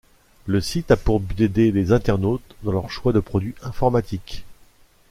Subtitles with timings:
[0.47, 4.45] Le site a pour but d’aider les internautes dans leurs choix de produits informatiques.